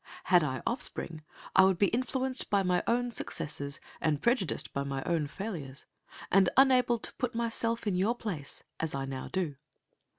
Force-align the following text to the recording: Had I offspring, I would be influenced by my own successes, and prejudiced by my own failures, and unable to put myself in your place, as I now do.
Had 0.23 0.43
I 0.43 0.63
offspring, 0.65 1.21
I 1.55 1.63
would 1.63 1.77
be 1.77 1.89
influenced 1.89 2.49
by 2.49 2.63
my 2.63 2.81
own 2.87 3.11
successes, 3.11 3.79
and 4.01 4.19
prejudiced 4.19 4.73
by 4.73 4.81
my 4.81 5.03
own 5.03 5.27
failures, 5.27 5.85
and 6.31 6.49
unable 6.57 6.97
to 6.97 7.13
put 7.17 7.35
myself 7.35 7.85
in 7.85 7.93
your 7.93 8.15
place, 8.15 8.63
as 8.79 8.95
I 8.95 9.05
now 9.05 9.27
do. 9.31 9.57